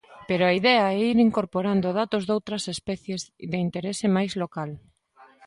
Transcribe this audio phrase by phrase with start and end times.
[0.29, 4.69] Pero a idea é ir incorporando datos doutras especies de interese máis local.